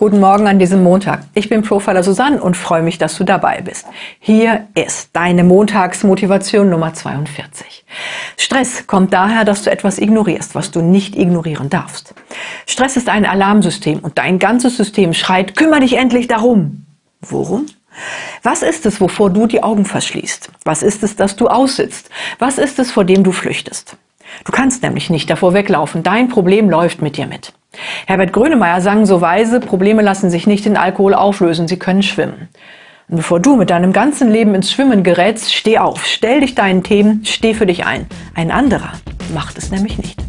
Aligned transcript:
Guten 0.00 0.20
Morgen 0.20 0.46
an 0.46 0.60
diesem 0.60 0.84
Montag. 0.84 1.24
Ich 1.34 1.48
bin 1.48 1.62
Profiler 1.62 2.04
Susanne 2.04 2.40
und 2.40 2.56
freue 2.56 2.82
mich, 2.82 2.98
dass 2.98 3.18
du 3.18 3.24
dabei 3.24 3.62
bist. 3.62 3.84
Hier 4.20 4.68
ist 4.76 5.10
deine 5.14 5.42
Montagsmotivation 5.42 6.70
Nummer 6.70 6.94
42. 6.94 7.84
Stress 8.36 8.86
kommt 8.86 9.12
daher, 9.12 9.44
dass 9.44 9.64
du 9.64 9.72
etwas 9.72 9.98
ignorierst, 9.98 10.54
was 10.54 10.70
du 10.70 10.82
nicht 10.82 11.16
ignorieren 11.16 11.68
darfst. 11.68 12.14
Stress 12.64 12.96
ist 12.96 13.08
ein 13.08 13.26
Alarmsystem 13.26 13.98
und 13.98 14.18
dein 14.18 14.38
ganzes 14.38 14.76
System 14.76 15.14
schreit, 15.14 15.56
kümmere 15.56 15.80
dich 15.80 15.94
endlich 15.94 16.28
darum. 16.28 16.86
Worum? 17.20 17.66
Was 18.44 18.62
ist 18.62 18.86
es, 18.86 19.00
wovor 19.00 19.30
du 19.30 19.48
die 19.48 19.64
Augen 19.64 19.84
verschließt? 19.84 20.52
Was 20.62 20.84
ist 20.84 21.02
es, 21.02 21.16
dass 21.16 21.34
du 21.34 21.48
aussitzt? 21.48 22.08
Was 22.38 22.58
ist 22.58 22.78
es, 22.78 22.92
vor 22.92 23.04
dem 23.04 23.24
du 23.24 23.32
flüchtest? 23.32 23.96
Du 24.44 24.52
kannst 24.52 24.84
nämlich 24.84 25.10
nicht 25.10 25.28
davor 25.28 25.54
weglaufen. 25.54 26.04
Dein 26.04 26.28
Problem 26.28 26.70
läuft 26.70 27.02
mit 27.02 27.16
dir 27.16 27.26
mit. 27.26 27.52
Herbert 28.06 28.32
Grönemeyer 28.32 28.80
sang 28.80 29.06
so 29.06 29.20
weise, 29.20 29.60
Probleme 29.60 30.02
lassen 30.02 30.30
sich 30.30 30.46
nicht 30.46 30.66
in 30.66 30.76
Alkohol 30.76 31.14
auflösen, 31.14 31.68
sie 31.68 31.78
können 31.78 32.02
schwimmen. 32.02 32.48
Und 33.08 33.16
bevor 33.16 33.40
du 33.40 33.56
mit 33.56 33.70
deinem 33.70 33.92
ganzen 33.92 34.30
Leben 34.30 34.54
ins 34.54 34.70
Schwimmen 34.70 35.02
gerätst, 35.02 35.54
steh 35.54 35.78
auf, 35.78 36.04
stell 36.04 36.40
dich 36.40 36.54
deinen 36.54 36.82
Themen, 36.82 37.24
steh 37.24 37.54
für 37.54 37.66
dich 37.66 37.86
ein. 37.86 38.06
Ein 38.34 38.50
anderer 38.50 38.92
macht 39.32 39.56
es 39.56 39.70
nämlich 39.70 39.96
nicht. 39.96 40.27